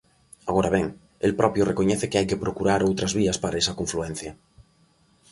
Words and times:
Agora 0.49 0.69
ben, 0.75 0.85
el 1.27 1.31
propio 1.41 1.67
recoñece 1.71 2.09
que 2.09 2.17
hai 2.19 2.27
que 2.29 2.41
procurar 2.43 2.79
outras 2.81 3.15
vías 3.19 3.37
para 3.43 3.59
esa 3.61 3.77
confluencia. 3.79 4.31